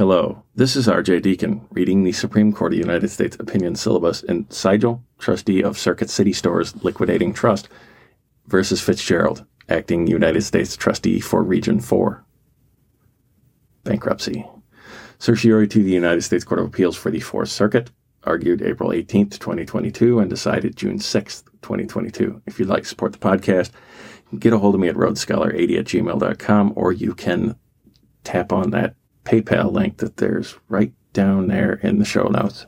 Hello, 0.00 0.42
this 0.54 0.76
is 0.76 0.86
RJ 0.86 1.20
Deacon 1.20 1.60
reading 1.72 2.04
the 2.04 2.12
Supreme 2.12 2.54
Court 2.54 2.72
of 2.72 2.78
the 2.78 2.82
United 2.82 3.08
States 3.08 3.36
opinion 3.38 3.74
syllabus 3.74 4.22
in 4.22 4.50
Siegel, 4.50 5.04
trustee 5.18 5.62
of 5.62 5.76
Circuit 5.76 6.08
City 6.08 6.32
Stores 6.32 6.74
Liquidating 6.82 7.34
Trust, 7.34 7.68
versus 8.46 8.80
Fitzgerald, 8.80 9.44
acting 9.68 10.06
United 10.06 10.40
States 10.40 10.74
trustee 10.74 11.20
for 11.20 11.42
Region 11.42 11.80
4. 11.80 12.24
Bankruptcy. 13.84 14.46
Certiorari 15.18 15.68
to 15.68 15.82
the 15.82 15.90
United 15.90 16.22
States 16.22 16.44
Court 16.44 16.60
of 16.60 16.66
Appeals 16.68 16.96
for 16.96 17.10
the 17.10 17.20
Fourth 17.20 17.50
Circuit, 17.50 17.90
argued 18.24 18.62
April 18.62 18.92
18th, 18.92 19.32
2022, 19.32 20.18
and 20.18 20.30
decided 20.30 20.76
June 20.76 20.98
6th, 20.98 21.44
2022. 21.60 22.40
If 22.46 22.58
you'd 22.58 22.70
like 22.70 22.84
to 22.84 22.88
support 22.88 23.12
the 23.12 23.18
podcast, 23.18 23.70
get 24.38 24.54
a 24.54 24.58
hold 24.58 24.74
of 24.74 24.80
me 24.80 24.88
at 24.88 24.96
roadscholar80 24.96 25.78
at 25.78 25.84
gmail.com, 25.84 26.72
or 26.74 26.90
you 26.90 27.12
can 27.12 27.54
tap 28.24 28.50
on 28.50 28.70
that 28.70 28.94
PayPal 29.24 29.72
link 29.72 29.98
that 29.98 30.16
there's 30.16 30.56
right 30.68 30.92
down 31.12 31.48
there 31.48 31.74
in 31.74 31.98
the 31.98 32.04
show 32.04 32.24
notes. 32.24 32.66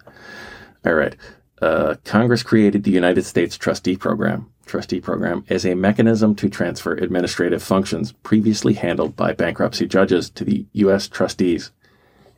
All 0.84 0.94
right. 0.94 1.16
Uh, 1.60 1.94
Congress 2.04 2.42
created 2.42 2.82
the 2.82 2.90
United 2.90 3.24
States 3.24 3.56
Trustee 3.56 3.96
Program, 3.96 4.50
Trustee 4.66 5.00
Program, 5.00 5.44
as 5.48 5.64
a 5.64 5.74
mechanism 5.74 6.34
to 6.34 6.48
transfer 6.48 6.94
administrative 6.94 7.62
functions 7.62 8.12
previously 8.12 8.74
handled 8.74 9.14
by 9.14 9.32
bankruptcy 9.32 9.86
judges 9.86 10.28
to 10.30 10.44
the 10.44 10.66
U.S. 10.72 11.06
trustees, 11.06 11.70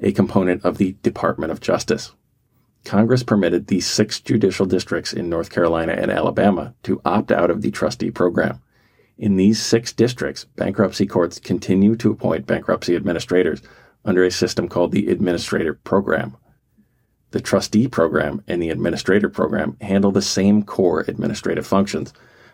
a 0.00 0.12
component 0.12 0.62
of 0.62 0.76
the 0.76 0.92
Department 1.02 1.52
of 1.52 1.60
Justice. 1.60 2.12
Congress 2.84 3.22
permitted 3.22 3.66
the 3.66 3.80
six 3.80 4.20
judicial 4.20 4.66
districts 4.66 5.14
in 5.14 5.30
North 5.30 5.48
Carolina 5.48 5.92
and 5.92 6.10
Alabama 6.10 6.74
to 6.82 7.00
opt 7.04 7.32
out 7.32 7.50
of 7.50 7.62
the 7.62 7.70
trustee 7.70 8.10
program. 8.10 8.60
In 9.16 9.36
these 9.36 9.62
six 9.62 9.90
districts, 9.92 10.44
bankruptcy 10.56 11.06
courts 11.06 11.38
continue 11.38 11.96
to 11.96 12.10
appoint 12.10 12.46
bankruptcy 12.46 12.94
administrators 12.94 13.62
under 14.04 14.24
a 14.24 14.30
system 14.30 14.68
called 14.68 14.92
the 14.92 15.08
Administrator 15.08 15.74
Program. 15.74 16.36
The 17.30 17.40
Trustee 17.40 17.88
Program 17.88 18.42
and 18.46 18.62
the 18.62 18.70
Administrator 18.70 19.28
Program 19.28 19.76
handle 19.80 20.12
the 20.12 20.22
same 20.22 20.62
core 20.62 21.04
administrative 21.08 21.66
functions, 21.66 22.12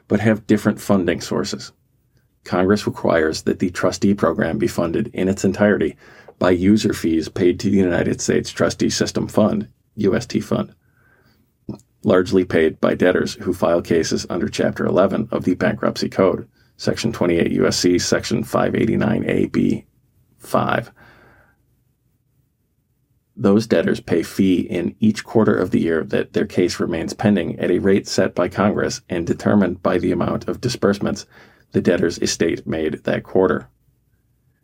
but 0.08 0.20
have 0.20 0.47
different 0.47 0.80
funding 0.80 1.20
sources. 1.20 1.72
Congress 2.44 2.86
requires 2.86 3.42
that 3.42 3.58
the 3.58 3.70
Trustee 3.70 4.14
Program 4.14 4.58
be 4.58 4.66
funded 4.66 5.08
in 5.08 5.28
its 5.28 5.44
entirety 5.44 5.97
by 6.38 6.50
user 6.50 6.94
fees 6.94 7.28
paid 7.28 7.60
to 7.60 7.70
the 7.70 7.77
United 7.77 8.20
States 8.20 8.50
Trustee 8.50 8.88
System 8.88 9.28
Fund, 9.28 9.69
UST 9.97 10.42
Fund, 10.42 10.75
largely 12.03 12.44
paid 12.47 12.80
by 12.80 12.94
debtors 12.94 13.34
who 13.34 13.53
file 13.53 13.82
cases 13.82 14.27
under 14.30 14.48
Chapter 14.48 14.86
11 14.86 15.28
of 15.30 15.44
the 15.44 15.55
Bankruptcy 15.55 16.08
Code, 16.08 16.48
Section 16.78 17.12
28 17.12 17.53
U.S.C. 17.53 17.98
Section 17.98 18.42
589A-B 18.42 19.84
5. 20.38 20.92
Those 23.41 23.66
debtors 23.66 24.00
pay 24.00 24.22
fee 24.22 24.60
in 24.60 24.94
each 25.00 25.24
quarter 25.24 25.55
of 25.55 25.70
the 25.70 25.80
year 25.80 26.05
that 26.05 26.34
their 26.34 26.44
case 26.44 26.78
remains 26.78 27.14
pending 27.14 27.58
at 27.58 27.70
a 27.70 27.78
rate 27.78 28.06
set 28.06 28.34
by 28.34 28.50
Congress 28.50 29.00
and 29.08 29.27
determined 29.27 29.82
by 29.82 29.97
the 29.97 30.12
amount 30.12 30.47
of 30.47 30.60
disbursements 30.60 31.24
the 31.72 31.80
debtor's 31.80 32.19
estate 32.19 32.66
made 32.66 33.05
that 33.05 33.22
quarter. 33.22 33.70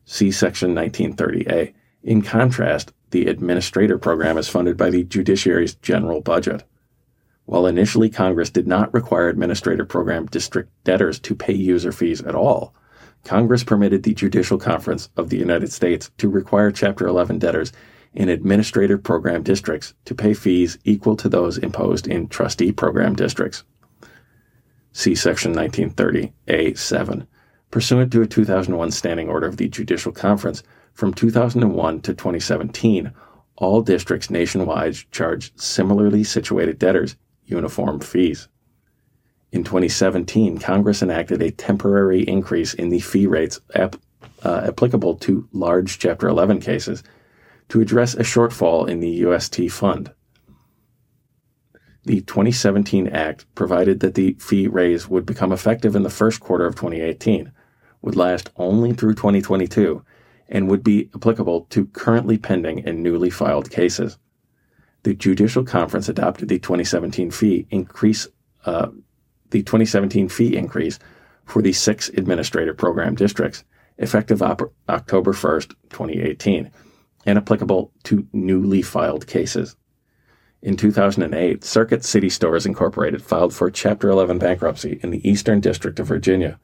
See 0.05 0.30
Section 0.30 0.74
1930A. 0.74 1.72
In 2.02 2.20
contrast, 2.20 2.92
the 3.12 3.28
administrator 3.28 3.96
program 3.96 4.36
is 4.36 4.46
funded 4.46 4.77
by 4.77 4.90
the 4.90 5.05
judiciary's 5.05 5.77
general 5.77 6.20
budget. 6.20 6.62
While 7.46 7.66
initially 7.66 8.11
Congress 8.11 8.50
did 8.50 8.66
not 8.66 8.92
require 8.92 9.30
administrator 9.30 9.86
program 9.86 10.27
district 10.27 10.70
debtors 10.84 11.18
to 11.20 11.34
pay 11.34 11.55
user 11.55 11.92
fees 11.92 12.20
at 12.20 12.34
all, 12.34 12.74
Congress 13.24 13.64
permitted 13.64 14.02
the 14.02 14.12
Judicial 14.12 14.58
Conference 14.58 15.08
of 15.16 15.30
the 15.30 15.38
United 15.38 15.72
States 15.72 16.11
to 16.18 16.28
require 16.28 16.70
Chapter 16.70 17.06
11 17.06 17.38
debtors 17.38 17.72
in 18.17 18.31
administrative 18.31 19.03
program 19.03 19.42
districts 19.42 19.95
to 20.06 20.14
pay 20.14 20.33
fees 20.33 20.78
equal 20.84 21.17
to 21.17 21.28
those 21.28 21.59
imposed 21.59 22.09
in 22.09 22.27
trustee 22.28 22.73
program 22.73 23.14
districts. 23.14 23.62
See 24.92 25.14
Section 25.14 25.55
1930A7. 25.55 27.27
Pursuant 27.70 28.11
to 28.13 28.23
a 28.23 28.27
2001 28.27 28.90
standing 28.90 29.29
order 29.29 29.46
of 29.46 29.58
the 29.58 29.68
Judicial 29.68 30.13
Conference, 30.13 30.63
from 30.95 31.13
2001 31.13 32.01
to 32.01 32.14
2017, 32.14 33.13
all 33.57 33.83
districts 33.83 34.30
nationwide 34.30 34.96
charged 35.11 35.61
similarly 35.61 36.24
situated 36.24 36.79
debtors 36.79 37.17
uniform 37.45 38.01
fees. 38.01 38.48
In 39.52 39.63
2017, 39.63 40.58
Congress 40.58 41.02
enacted 41.02 41.42
a 41.42 41.51
temporary 41.51 42.23
increase 42.23 42.73
in 42.73 42.89
the 42.89 43.01
fee 43.01 43.27
rates 43.27 43.61
ap- 43.74 43.96
uh, 44.42 44.63
applicable 44.67 45.17
to 45.17 45.48
large 45.52 45.98
Chapter 45.98 46.29
11 46.29 46.61
cases 46.61 47.02
to 47.68 47.80
address 47.80 48.14
a 48.14 48.22
shortfall 48.22 48.88
in 48.88 49.00
the 49.00 49.10
UST 49.10 49.70
fund. 49.70 50.12
The 52.04 52.20
2017 52.20 53.08
Act 53.08 53.46
provided 53.56 54.00
that 54.00 54.14
the 54.14 54.36
fee 54.38 54.68
raise 54.68 55.08
would 55.08 55.27
become 55.27 55.50
effective 55.50 55.96
in 55.96 56.04
the 56.04 56.10
first 56.10 56.40
quarter 56.40 56.64
of 56.64 56.77
2018, 56.77 57.50
would 58.02 58.14
last 58.14 58.50
only 58.56 58.92
through 58.92 59.14
2022, 59.14 60.04
and 60.48 60.68
would 60.68 60.84
be 60.84 61.10
applicable 61.16 61.62
to 61.70 61.86
currently 61.86 62.38
pending 62.38 62.86
and 62.86 63.02
newly 63.02 63.30
filed 63.30 63.70
cases. 63.70 64.18
The 65.02 65.14
Judicial 65.14 65.64
Conference 65.64 66.08
adopted 66.08 66.48
the 66.48 66.60
2017 66.60 67.33
fee 67.33 67.66
increase, 67.70 68.28
uh, 68.64 68.88
the 69.50 69.64
2017 69.64 70.28
fee 70.28 70.56
increase 70.56 71.00
for 71.44 71.60
the 71.60 71.72
six 71.72 72.08
administrative 72.10 72.77
program 72.77 73.16
districts, 73.16 73.64
effective 73.98 74.42
op- 74.42 74.72
October 74.88 75.33
1st, 75.33 75.70
2018 75.90 76.70
and 77.27 77.37
applicable 77.37 77.92
to 78.05 78.27
newly 78.33 78.81
filed 78.81 79.27
cases. 79.27 79.77
In 80.63 80.77
2008, 80.77 81.64
Circuit 81.64 82.05
City 82.05 82.31
Stores 82.31 82.64
Incorporated 82.64 83.23
filed 83.23 83.53
for 83.53 83.70
Chapter 83.70 84.09
11 84.09 84.39
bankruptcy 84.39 84.98
in 85.03 85.11
the 85.11 85.29
Eastern 85.29 85.61
District 85.61 85.98
of 86.01 86.07
Virginia, 86.07 86.59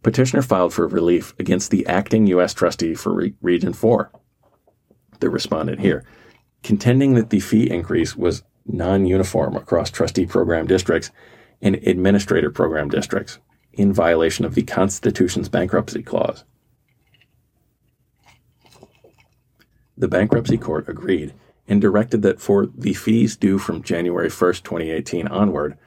Petitioner 0.04 0.42
filed 0.42 0.74
for 0.74 0.86
relief 0.86 1.34
against 1.38 1.70
the 1.70 1.86
acting 1.86 2.26
U.S. 2.26 2.52
trustee 2.52 2.94
for 2.94 3.14
Re- 3.14 3.34
Region 3.40 3.72
4, 3.72 4.10
the 5.20 5.30
respondent 5.30 5.80
here, 5.80 6.04
contending 6.62 7.14
that 7.14 7.30
the 7.30 7.40
fee 7.40 7.70
increase 7.70 8.14
was 8.14 8.42
non 8.66 9.06
uniform 9.06 9.56
across 9.56 9.90
trustee 9.90 10.26
program 10.26 10.66
districts 10.66 11.10
and 11.62 11.76
administrator 11.76 12.50
program 12.50 12.90
districts 12.90 13.38
in 13.72 13.94
violation 13.94 14.44
of 14.44 14.54
the 14.54 14.62
Constitution's 14.62 15.48
bankruptcy 15.48 16.02
clause. 16.02 16.44
The 19.96 20.08
bankruptcy 20.08 20.58
court 20.58 20.86
agreed 20.86 21.32
and 21.66 21.80
directed 21.80 22.20
that 22.22 22.42
for 22.42 22.66
the 22.66 22.92
fees 22.92 23.36
due 23.36 23.56
from 23.58 23.82
January 23.82 24.28
1st, 24.28 24.64
2018 24.64 25.28
onward, 25.28 25.78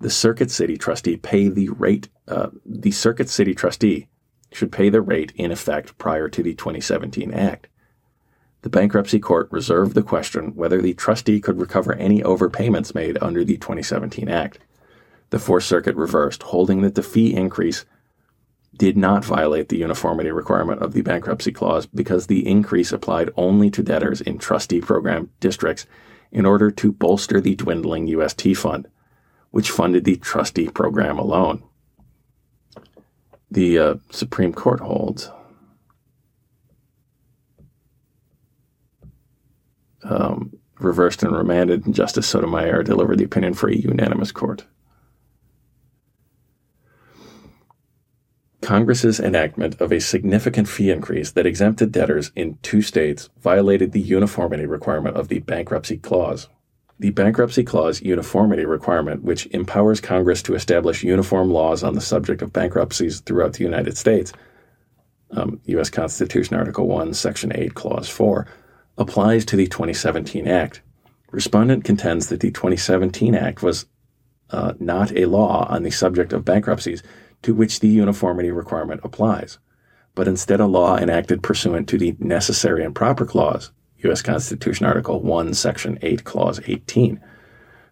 the 0.00 0.10
circuit 0.10 0.50
city 0.50 0.76
trustee 0.76 1.16
pay 1.16 1.48
the 1.48 1.68
rate, 1.68 2.08
uh, 2.26 2.48
the 2.64 2.90
circuit 2.90 3.28
city 3.28 3.54
trustee 3.54 4.08
should 4.50 4.72
pay 4.72 4.88
the 4.88 5.02
rate 5.02 5.32
in 5.36 5.52
effect 5.52 5.96
prior 5.98 6.28
to 6.28 6.42
the 6.42 6.54
2017 6.54 7.32
Act. 7.32 7.68
The 8.62 8.70
bankruptcy 8.70 9.20
court 9.20 9.48
reserved 9.52 9.94
the 9.94 10.02
question 10.02 10.54
whether 10.54 10.80
the 10.80 10.94
trustee 10.94 11.40
could 11.40 11.60
recover 11.60 11.94
any 11.94 12.22
overpayments 12.22 12.94
made 12.94 13.18
under 13.20 13.44
the 13.44 13.58
2017 13.58 14.28
Act. 14.28 14.58
The 15.30 15.38
Fourth 15.38 15.64
Circuit 15.64 15.94
reversed, 15.96 16.42
holding 16.44 16.80
that 16.80 16.94
the 16.94 17.02
fee 17.02 17.34
increase 17.34 17.84
did 18.76 18.96
not 18.96 19.24
violate 19.24 19.68
the 19.68 19.78
uniformity 19.78 20.30
requirement 20.30 20.82
of 20.82 20.94
the 20.94 21.02
bankruptcy 21.02 21.52
clause 21.52 21.86
because 21.86 22.26
the 22.26 22.46
increase 22.46 22.92
applied 22.92 23.30
only 23.36 23.70
to 23.70 23.82
debtors 23.82 24.22
in 24.22 24.38
trustee 24.38 24.80
program 24.80 25.30
districts 25.40 25.86
in 26.32 26.46
order 26.46 26.70
to 26.70 26.90
bolster 26.90 27.40
the 27.40 27.54
dwindling 27.54 28.06
UST 28.06 28.56
fund 28.56 28.88
which 29.50 29.70
funded 29.70 30.04
the 30.04 30.16
trustee 30.16 30.68
program 30.68 31.18
alone. 31.18 31.62
The 33.50 33.78
uh, 33.78 33.94
Supreme 34.10 34.52
Court 34.52 34.80
holds 34.80 35.30
um, 40.04 40.56
reversed 40.78 41.22
and 41.22 41.36
remanded, 41.36 41.86
and 41.86 41.94
Justice 41.94 42.28
Sotomayor 42.28 42.82
delivered 42.82 43.18
the 43.18 43.24
opinion 43.24 43.54
for 43.54 43.68
a 43.68 43.76
unanimous 43.76 44.32
court. 44.32 44.64
Congress's 48.60 49.18
enactment 49.18 49.80
of 49.80 49.90
a 49.90 50.00
significant 50.00 50.68
fee 50.68 50.90
increase 50.90 51.32
that 51.32 51.46
exempted 51.46 51.90
debtors 51.90 52.30
in 52.36 52.58
two 52.62 52.82
states 52.82 53.30
violated 53.40 53.92
the 53.92 54.00
uniformity 54.00 54.66
requirement 54.66 55.16
of 55.16 55.28
the 55.28 55.40
bankruptcy 55.40 55.96
clause. 55.96 56.48
The 57.00 57.10
Bankruptcy 57.10 57.64
Clause 57.64 58.02
uniformity 58.02 58.66
requirement, 58.66 59.22
which 59.22 59.46
empowers 59.52 60.02
Congress 60.02 60.42
to 60.42 60.54
establish 60.54 61.02
uniform 61.02 61.50
laws 61.50 61.82
on 61.82 61.94
the 61.94 62.00
subject 62.02 62.42
of 62.42 62.52
bankruptcies 62.52 63.20
throughout 63.20 63.54
the 63.54 63.64
United 63.64 63.96
States, 63.96 64.34
um, 65.30 65.58
U.S. 65.64 65.88
Constitution, 65.88 66.56
Article 66.56 66.86
1, 66.86 67.14
Section 67.14 67.52
8, 67.54 67.72
Clause 67.72 68.10
4, 68.10 68.46
applies 68.98 69.46
to 69.46 69.56
the 69.56 69.66
2017 69.66 70.46
Act. 70.46 70.82
Respondent 71.30 71.84
contends 71.84 72.28
that 72.28 72.40
the 72.40 72.50
2017 72.50 73.34
Act 73.34 73.62
was 73.62 73.86
uh, 74.50 74.74
not 74.78 75.10
a 75.16 75.24
law 75.24 75.66
on 75.70 75.84
the 75.84 75.90
subject 75.90 76.34
of 76.34 76.44
bankruptcies 76.44 77.02
to 77.40 77.54
which 77.54 77.80
the 77.80 77.88
uniformity 77.88 78.50
requirement 78.50 79.00
applies, 79.02 79.58
but 80.14 80.28
instead 80.28 80.60
a 80.60 80.66
law 80.66 80.98
enacted 80.98 81.42
pursuant 81.42 81.88
to 81.88 81.96
the 81.96 82.14
Necessary 82.18 82.84
and 82.84 82.94
Proper 82.94 83.24
Clause, 83.24 83.70
U.S. 84.04 84.22
Constitution 84.22 84.86
Article 84.86 85.20
1, 85.20 85.54
Section 85.54 85.98
8, 86.02 86.24
Clause 86.24 86.60
18, 86.66 87.20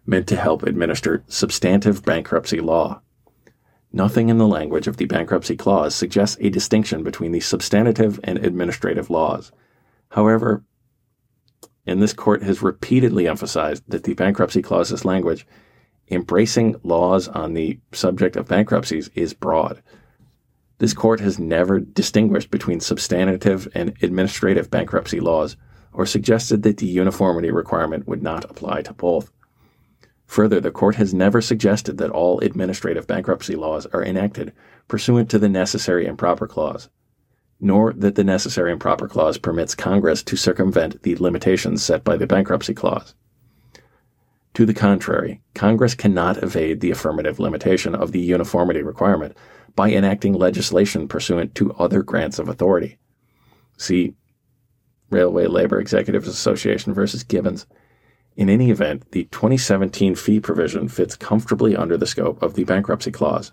meant 0.05 0.27
to 0.27 0.35
help 0.35 0.63
administer 0.63 1.23
substantive 1.27 2.03
bankruptcy 2.03 2.59
law. 2.59 3.01
Nothing 3.91 4.29
in 4.29 4.37
the 4.37 4.47
language 4.47 4.87
of 4.87 4.97
the 4.97 5.05
Bankruptcy 5.05 5.55
Clause 5.55 5.95
suggests 5.95 6.37
a 6.39 6.49
distinction 6.49 7.03
between 7.03 7.31
the 7.31 7.39
substantive 7.39 8.19
and 8.23 8.37
administrative 8.37 9.09
laws. 9.09 9.51
However, 10.09 10.63
and 11.85 12.01
this 12.01 12.13
court 12.13 12.43
has 12.43 12.61
repeatedly 12.61 13.27
emphasized 13.27 13.83
that 13.87 14.03
the 14.03 14.13
Bankruptcy 14.13 14.61
Clause's 14.61 15.05
language 15.05 15.47
embracing 16.11 16.75
laws 16.83 17.27
on 17.27 17.53
the 17.53 17.79
subject 17.91 18.35
of 18.35 18.47
bankruptcies 18.47 19.09
is 19.15 19.33
broad. 19.33 19.81
This 20.79 20.93
court 20.93 21.19
has 21.19 21.39
never 21.39 21.79
distinguished 21.79 22.51
between 22.51 22.79
substantive 22.79 23.67
and 23.75 23.93
administrative 24.01 24.69
bankruptcy 24.69 25.19
laws 25.19 25.57
or 25.99 26.05
suggested 26.05 26.63
that 26.63 26.77
the 26.77 26.85
uniformity 26.85 27.51
requirement 27.51 28.07
would 28.07 28.23
not 28.23 28.49
apply 28.49 28.81
to 28.81 28.93
both. 28.93 29.33
Further, 30.27 30.61
the 30.61 30.71
court 30.71 30.95
has 30.95 31.13
never 31.13 31.41
suggested 31.41 31.97
that 31.97 32.09
all 32.09 32.39
administrative 32.39 33.05
bankruptcy 33.05 33.57
laws 33.57 33.85
are 33.87 34.01
enacted 34.01 34.53
pursuant 34.87 35.29
to 35.29 35.37
the 35.37 35.49
necessary 35.49 36.07
and 36.07 36.17
proper 36.17 36.47
clause, 36.47 36.87
nor 37.59 37.91
that 37.91 38.15
the 38.15 38.23
necessary 38.23 38.71
and 38.71 38.79
proper 38.79 39.09
clause 39.09 39.37
permits 39.37 39.75
Congress 39.75 40.23
to 40.23 40.37
circumvent 40.37 41.03
the 41.03 41.17
limitations 41.17 41.83
set 41.83 42.05
by 42.05 42.15
the 42.15 42.25
bankruptcy 42.25 42.73
clause. 42.73 43.13
To 44.53 44.65
the 44.65 44.73
contrary, 44.73 45.41
Congress 45.53 45.95
cannot 45.95 46.41
evade 46.41 46.79
the 46.79 46.91
affirmative 46.91 47.41
limitation 47.41 47.93
of 47.93 48.13
the 48.13 48.21
uniformity 48.21 48.83
requirement 48.83 49.35
by 49.75 49.91
enacting 49.91 50.31
legislation 50.31 51.09
pursuant 51.09 51.55
to 51.55 51.73
other 51.73 52.03
grants 52.03 52.39
of 52.39 52.47
authority. 52.47 52.99
See 53.75 54.13
Railway 55.09 55.47
Labor 55.47 55.79
Executives 55.79 56.27
Association 56.27 56.93
versus 56.93 57.23
Gibbons. 57.23 57.65
In 58.35 58.49
any 58.49 58.71
event, 58.71 59.11
the 59.11 59.25
2017 59.25 60.15
fee 60.15 60.39
provision 60.39 60.87
fits 60.87 61.15
comfortably 61.15 61.75
under 61.75 61.97
the 61.97 62.07
scope 62.07 62.41
of 62.41 62.53
the 62.53 62.63
bankruptcy 62.63 63.11
clause. 63.11 63.51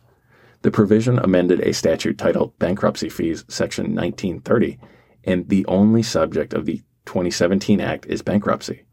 The 0.63 0.71
provision 0.71 1.19
amended 1.19 1.61
a 1.61 1.73
statute 1.73 2.19
titled 2.19 2.59
Bankruptcy 2.59 3.09
Fees, 3.09 3.45
Section 3.49 3.95
1930, 3.95 4.79
and 5.25 5.49
the 5.49 5.67
only 5.67 6.03
subject 6.03 6.55
of 6.55 6.67
the 6.67 6.83
2017 7.05 7.81
Act 7.81 8.07
is 8.07 8.23
bankruptcy. 8.23 8.85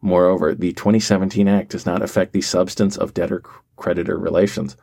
Moreover, 0.00 0.54
the 0.54 0.72
2017 0.72 1.48
Act 1.48 1.70
does 1.70 1.86
not 1.86 2.02
affect 2.02 2.32
the 2.32 2.40
substance 2.40 2.96
of 2.96 3.14
debtor 3.14 3.42
creditor 3.76 4.18
relations 4.18 4.76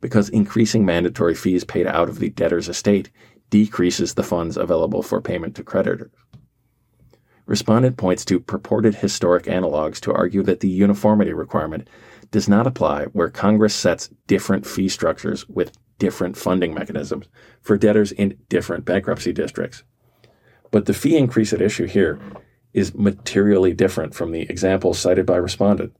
because 0.00 0.28
increasing 0.28 0.84
mandatory 0.84 1.34
fees 1.34 1.64
paid 1.64 1.86
out 1.86 2.08
of 2.08 2.18
the 2.18 2.30
debtor's 2.30 2.68
estate 2.68 3.10
decreases 3.50 4.14
the 4.14 4.22
funds 4.22 4.56
available 4.56 5.02
for 5.02 5.20
payment 5.20 5.54
to 5.56 5.64
creditors. 5.64 6.10
Respondent 7.46 7.96
points 7.96 8.24
to 8.24 8.40
purported 8.40 8.96
historic 8.96 9.44
analogs 9.44 10.00
to 10.00 10.12
argue 10.12 10.42
that 10.42 10.60
the 10.60 10.68
uniformity 10.68 11.32
requirement 11.32 11.88
does 12.32 12.48
not 12.48 12.66
apply 12.66 13.04
where 13.06 13.30
Congress 13.30 13.74
sets 13.74 14.10
different 14.26 14.66
fee 14.66 14.88
structures 14.88 15.48
with 15.48 15.78
different 15.98 16.36
funding 16.36 16.74
mechanisms 16.74 17.26
for 17.62 17.78
debtors 17.78 18.12
in 18.12 18.36
different 18.48 18.84
bankruptcy 18.84 19.32
districts. 19.32 19.84
But 20.72 20.86
the 20.86 20.94
fee 20.94 21.16
increase 21.16 21.52
at 21.52 21.62
issue 21.62 21.86
here 21.86 22.18
is 22.74 22.94
materially 22.94 23.72
different 23.72 24.14
from 24.14 24.32
the 24.32 24.42
examples 24.42 24.98
cited 24.98 25.24
by 25.24 25.36
respondent. 25.36 25.96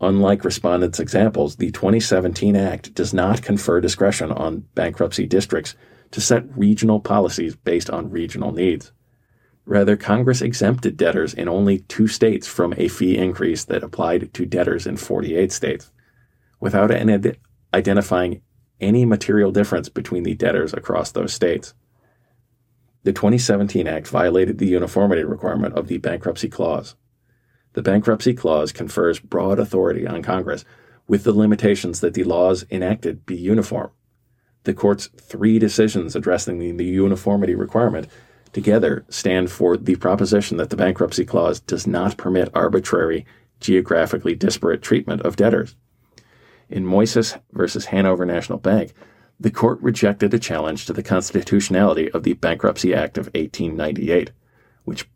Unlike 0.00 0.44
respondent's 0.44 0.98
examples, 0.98 1.56
the 1.56 1.70
2017 1.70 2.56
Act 2.56 2.92
does 2.92 3.14
not 3.14 3.40
confer 3.40 3.80
discretion 3.80 4.32
on 4.32 4.64
bankruptcy 4.74 5.26
districts 5.26 5.76
to 6.10 6.20
set 6.20 6.44
regional 6.58 6.98
policies 6.98 7.54
based 7.54 7.88
on 7.88 8.10
regional 8.10 8.50
needs. 8.50 8.92
Rather, 9.64 9.96
Congress 9.96 10.42
exempted 10.42 10.96
debtors 10.96 11.34
in 11.34 11.48
only 11.48 11.80
two 11.80 12.08
states 12.08 12.48
from 12.48 12.74
a 12.76 12.88
fee 12.88 13.16
increase 13.16 13.64
that 13.64 13.82
applied 13.82 14.32
to 14.34 14.44
debtors 14.44 14.86
in 14.86 14.96
48 14.96 15.52
states, 15.52 15.92
without 16.60 16.90
identifying 17.72 18.42
any 18.80 19.04
material 19.04 19.52
difference 19.52 19.88
between 19.88 20.24
the 20.24 20.34
debtors 20.34 20.74
across 20.74 21.12
those 21.12 21.32
states. 21.32 21.74
The 23.04 23.12
2017 23.12 23.86
Act 23.86 24.08
violated 24.08 24.58
the 24.58 24.66
uniformity 24.66 25.24
requirement 25.24 25.74
of 25.74 25.88
the 25.88 25.98
Bankruptcy 25.98 26.48
Clause. 26.48 26.96
The 27.72 27.82
Bankruptcy 27.82 28.34
Clause 28.34 28.72
confers 28.72 29.18
broad 29.18 29.58
authority 29.58 30.06
on 30.06 30.22
Congress 30.22 30.64
with 31.06 31.24
the 31.24 31.32
limitations 31.32 32.00
that 32.00 32.14
the 32.14 32.24
laws 32.24 32.64
enacted 32.70 33.26
be 33.26 33.36
uniform. 33.36 33.90
The 34.64 34.74
Court's 34.74 35.08
three 35.16 35.58
decisions 35.58 36.14
addressing 36.14 36.58
the, 36.58 36.72
the 36.72 36.84
uniformity 36.84 37.54
requirement 37.54 38.08
together 38.52 39.04
stand 39.08 39.50
for 39.50 39.76
the 39.76 39.96
proposition 39.96 40.56
that 40.58 40.70
the 40.70 40.76
Bankruptcy 40.76 41.24
Clause 41.24 41.60
does 41.60 41.86
not 41.86 42.16
permit 42.16 42.50
arbitrary, 42.54 43.24
geographically 43.60 44.34
disparate 44.34 44.82
treatment 44.82 45.22
of 45.22 45.36
debtors. 45.36 45.76
In 46.68 46.84
Moyses 46.84 47.40
versus 47.52 47.86
Hanover 47.86 48.24
National 48.24 48.58
Bank, 48.58 48.92
the 49.38 49.50
court 49.50 49.80
rejected 49.80 50.32
a 50.32 50.38
challenge 50.38 50.86
to 50.86 50.92
the 50.92 51.02
constitutionality 51.02 52.10
of 52.12 52.22
the 52.22 52.34
Bankruptcy 52.34 52.94
Act 52.94 53.18
of 53.18 53.26
1898, 53.26 54.30
which 54.84 55.08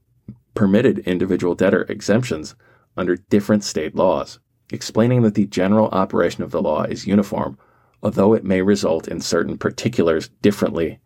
permitted 0.54 0.98
individual 1.00 1.54
debtor 1.54 1.82
exemptions 1.82 2.54
under 2.96 3.16
different 3.16 3.62
state 3.62 3.94
laws, 3.94 4.38
explaining 4.72 5.22
that 5.22 5.34
the 5.34 5.46
general 5.46 5.88
operation 5.88 6.42
of 6.42 6.50
the 6.50 6.62
law 6.62 6.82
is 6.82 7.06
uniform, 7.06 7.58
although 8.02 8.34
it 8.34 8.44
may 8.44 8.62
result 8.62 9.06
in 9.06 9.20
certain 9.20 9.56
particulars 9.56 10.28
differently 10.42 10.98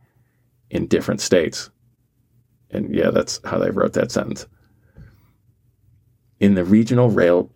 in 0.71 0.87
different 0.87 1.21
states. 1.21 1.71
And 2.73 2.95
yeah, 2.95 3.11
that's 3.11 3.41
how 3.45 3.59
they 3.59 3.71
wrote 3.71 3.95
that 3.95 4.13
sentence. 4.13 4.47
In 6.39 6.55
the 6.55 6.65
Regional 6.65 7.11
Rail 7.11 7.51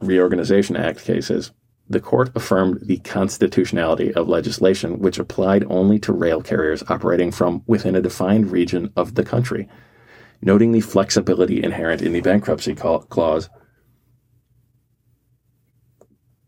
Reorganization 0.00 0.76
Act 0.76 1.04
cases, 1.04 1.52
the 1.90 2.00
court 2.00 2.30
affirmed 2.36 2.78
the 2.82 2.98
constitutionality 2.98 4.14
of 4.14 4.28
legislation 4.28 5.00
which 5.00 5.18
applied 5.18 5.64
only 5.68 5.98
to 5.98 6.12
rail 6.12 6.40
carriers 6.40 6.84
operating 6.88 7.32
from 7.32 7.64
within 7.66 7.96
a 7.96 8.00
defined 8.00 8.52
region 8.52 8.92
of 8.96 9.16
the 9.16 9.24
country, 9.24 9.68
noting 10.40 10.70
the 10.70 10.80
flexibility 10.80 11.62
inherent 11.62 12.00
in 12.00 12.12
the 12.12 12.20
bankruptcy 12.20 12.74
clause. 12.76 13.50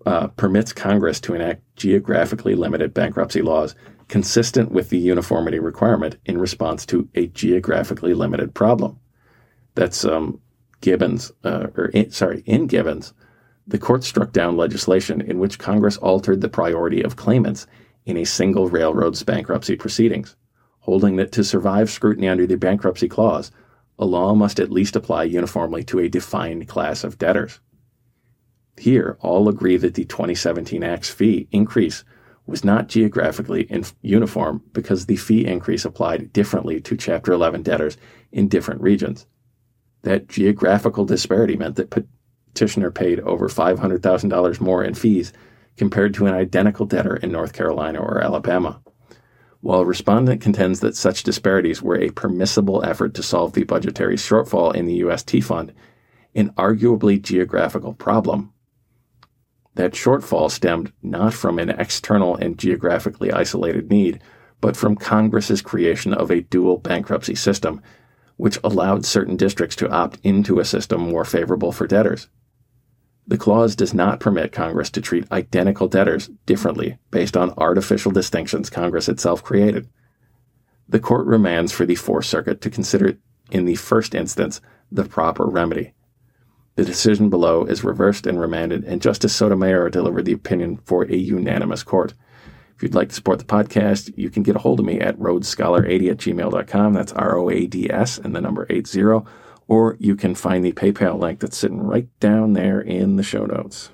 Uh, 0.04 0.26
permits 0.28 0.72
Congress 0.72 1.20
to 1.20 1.34
enact 1.34 1.62
geographically 1.76 2.56
limited 2.56 2.92
bankruptcy 2.92 3.40
laws 3.40 3.76
consistent 4.08 4.72
with 4.72 4.90
the 4.90 4.98
uniformity 4.98 5.60
requirement 5.60 6.16
in 6.24 6.38
response 6.38 6.84
to 6.84 7.08
a 7.14 7.28
geographically 7.28 8.12
limited 8.12 8.52
problem. 8.52 8.98
That's 9.74 10.04
um, 10.04 10.40
Gibbons, 10.80 11.30
uh, 11.44 11.68
or 11.76 11.86
in, 11.86 12.10
sorry, 12.10 12.42
in 12.46 12.66
Gibbons, 12.66 13.14
the 13.66 13.78
court 13.78 14.02
struck 14.02 14.32
down 14.32 14.56
legislation 14.56 15.20
in 15.20 15.38
which 15.38 15.58
Congress 15.58 15.96
altered 15.98 16.40
the 16.40 16.48
priority 16.48 17.00
of 17.02 17.16
claimants 17.16 17.66
in 18.04 18.16
a 18.16 18.24
single 18.24 18.68
railroad's 18.68 19.22
bankruptcy 19.22 19.76
proceedings, 19.76 20.34
holding 20.80 21.16
that 21.16 21.30
to 21.32 21.44
survive 21.44 21.90
scrutiny 21.90 22.28
under 22.28 22.46
the 22.46 22.56
bankruptcy 22.56 23.08
clause, 23.08 23.52
a 23.98 24.04
law 24.04 24.34
must 24.34 24.58
at 24.58 24.72
least 24.72 24.96
apply 24.96 25.22
uniformly 25.22 25.84
to 25.84 26.00
a 26.00 26.08
defined 26.08 26.66
class 26.66 27.04
of 27.04 27.18
debtors. 27.18 27.60
Here, 28.78 29.16
all 29.20 29.48
agree 29.48 29.76
that 29.76 29.94
the 29.94 30.04
2017 30.04 30.82
Act's 30.82 31.10
fee 31.10 31.46
increase 31.52 32.04
was 32.46 32.64
not 32.64 32.88
geographically 32.88 33.70
uniform 34.00 34.62
because 34.72 35.06
the 35.06 35.16
fee 35.16 35.46
increase 35.46 35.84
applied 35.84 36.32
differently 36.32 36.80
to 36.80 36.96
Chapter 36.96 37.32
11 37.32 37.62
debtors 37.62 37.96
in 38.32 38.48
different 38.48 38.80
regions. 38.80 39.26
That 40.02 40.28
geographical 40.28 41.04
disparity 41.04 41.56
meant 41.56 41.76
that 41.76 41.90
petitioner 41.90 42.90
paid 42.90 43.20
over 43.20 43.48
$500,000 43.48 44.60
more 44.60 44.82
in 44.82 44.94
fees 44.94 45.32
compared 45.76 46.14
to 46.14 46.26
an 46.26 46.34
identical 46.34 46.86
debtor 46.86 47.16
in 47.16 47.30
North 47.30 47.52
Carolina 47.52 48.00
or 48.00 48.20
Alabama. 48.20 48.80
While 49.60 49.84
respondent 49.84 50.40
contends 50.40 50.80
that 50.80 50.96
such 50.96 51.22
disparities 51.22 51.80
were 51.80 52.00
a 52.00 52.10
permissible 52.10 52.84
effort 52.84 53.14
to 53.14 53.22
solve 53.22 53.52
the 53.52 53.62
budgetary 53.62 54.16
shortfall 54.16 54.74
in 54.74 54.86
the 54.86 55.04
UST 55.04 55.44
fund, 55.44 55.72
an 56.34 56.50
arguably 56.54 57.22
geographical 57.22 57.94
problem. 57.94 58.52
That 59.74 59.92
shortfall 59.92 60.50
stemmed 60.50 60.92
not 61.02 61.32
from 61.32 61.58
an 61.58 61.70
external 61.70 62.36
and 62.36 62.58
geographically 62.58 63.32
isolated 63.32 63.90
need, 63.90 64.20
but 64.60 64.76
from 64.76 64.96
Congress's 64.96 65.62
creation 65.62 66.12
of 66.12 66.30
a 66.30 66.42
dual 66.42 66.78
bankruptcy 66.78 67.34
system, 67.34 67.80
which 68.36 68.58
allowed 68.62 69.04
certain 69.04 69.36
districts 69.36 69.76
to 69.76 69.90
opt 69.90 70.18
into 70.22 70.58
a 70.58 70.64
system 70.64 71.00
more 71.00 71.24
favorable 71.24 71.72
for 71.72 71.86
debtors. 71.86 72.28
The 73.26 73.38
clause 73.38 73.76
does 73.76 73.94
not 73.94 74.20
permit 74.20 74.52
Congress 74.52 74.90
to 74.90 75.00
treat 75.00 75.30
identical 75.30 75.88
debtors 75.88 76.28
differently 76.44 76.98
based 77.10 77.36
on 77.36 77.54
artificial 77.56 78.10
distinctions 78.10 78.68
Congress 78.68 79.08
itself 79.08 79.42
created. 79.42 79.88
The 80.88 81.00
court 81.00 81.26
remands 81.26 81.72
for 81.72 81.86
the 81.86 81.94
Fourth 81.94 82.26
Circuit 82.26 82.60
to 82.60 82.70
consider, 82.70 83.16
in 83.50 83.64
the 83.64 83.76
first 83.76 84.14
instance, 84.14 84.60
the 84.90 85.04
proper 85.04 85.46
remedy. 85.46 85.94
The 86.74 86.84
decision 86.84 87.28
below 87.28 87.64
is 87.64 87.84
reversed 87.84 88.26
and 88.26 88.40
remanded, 88.40 88.84
and 88.84 89.02
Justice 89.02 89.34
Sotomayor 89.34 89.90
delivered 89.90 90.24
the 90.24 90.32
opinion 90.32 90.78
for 90.84 91.04
a 91.04 91.14
unanimous 91.14 91.82
court. 91.82 92.14
If 92.74 92.82
you'd 92.82 92.94
like 92.94 93.10
to 93.10 93.14
support 93.14 93.38
the 93.38 93.44
podcast, 93.44 94.12
you 94.16 94.30
can 94.30 94.42
get 94.42 94.56
a 94.56 94.58
hold 94.58 94.80
of 94.80 94.86
me 94.86 94.98
at 94.98 95.18
roadscholar80 95.18 96.10
at 96.10 96.16
gmail.com. 96.16 96.92
That's 96.94 97.12
R 97.12 97.38
O 97.38 97.50
A 97.50 97.66
D 97.66 97.90
S 97.90 98.18
and 98.18 98.34
the 98.34 98.40
number 98.40 98.66
80. 98.70 99.22
Or 99.68 99.96
you 100.00 100.16
can 100.16 100.34
find 100.34 100.64
the 100.64 100.72
PayPal 100.72 101.18
link 101.18 101.40
that's 101.40 101.56
sitting 101.56 101.82
right 101.82 102.08
down 102.20 102.54
there 102.54 102.80
in 102.80 103.16
the 103.16 103.22
show 103.22 103.44
notes. 103.44 103.90